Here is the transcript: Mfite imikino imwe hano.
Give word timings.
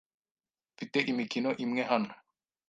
Mfite 0.73 0.97
imikino 1.11 1.49
imwe 1.63 1.81
hano. 1.91 2.11